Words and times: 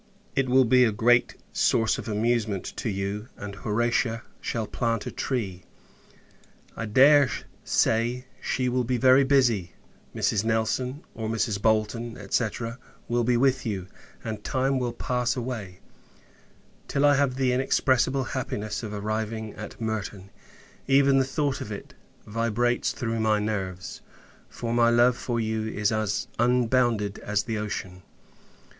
It 0.35 0.49
will 0.49 0.65
be 0.65 0.83
a 0.83 0.91
great 0.91 1.35
source 1.53 1.99
of 1.99 2.07
amusement 2.07 2.65
to 2.77 2.89
you; 2.89 3.27
and 3.37 3.53
Horatia 3.53 4.23
shall 4.41 4.65
plant 4.65 5.05
a 5.05 5.11
tree. 5.11 5.63
I 6.75 6.87
dare 6.87 7.29
say, 7.63 8.25
she 8.41 8.67
will 8.67 8.83
be 8.83 8.97
very 8.97 9.23
busy. 9.23 9.73
Mrs. 10.15 10.43
Nelson, 10.43 11.03
or 11.13 11.29
Mrs. 11.29 11.61
Bolton, 11.61 12.17
&c. 12.31 12.47
will 13.07 13.23
be 13.23 13.37
with 13.37 13.63
you; 13.63 13.85
and 14.23 14.43
time 14.43 14.79
will 14.79 14.91
pass 14.91 15.35
away, 15.35 15.81
till 16.87 17.05
I 17.05 17.13
have 17.13 17.35
the 17.35 17.53
inexpressible 17.53 18.23
happiness 18.23 18.81
of 18.81 18.93
arriving 18.95 19.53
at 19.53 19.79
Merton. 19.79 20.31
Even 20.87 21.19
the 21.19 21.25
thought 21.25 21.61
of 21.61 21.71
it 21.71 21.93
vibrates 22.25 22.91
through 22.91 23.19
my 23.19 23.37
nerves; 23.37 24.01
for, 24.49 24.73
my 24.73 24.89
love 24.89 25.15
for 25.15 25.39
you 25.39 25.67
is 25.67 25.91
as 25.91 26.27
unbounded 26.39 27.19
as 27.19 27.43
the 27.43 27.59
ocean! 27.59 28.01